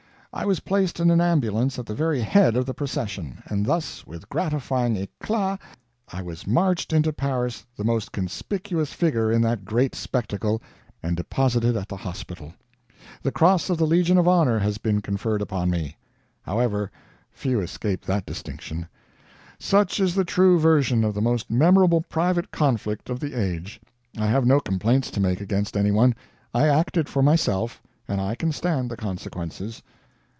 [0.33, 4.07] I was placed in an ambulance at the very head of the procession; and thus
[4.07, 5.59] with gratifying 'ECLAT
[6.07, 10.61] I was marched into Paris, the most conspicuous figure in that great spectacle,
[11.03, 12.53] and deposited at the hospital.
[13.21, 15.97] The cross of the Legion of Honor has been conferred upon me.
[16.43, 16.91] However,
[17.33, 18.87] few escape that distinction.
[19.59, 23.81] Such is the true version of the most memorable private conflict of the age.
[24.17, 26.15] I have no complaints to make against any one.
[26.53, 29.83] I acted for myself, and I can stand the consequences.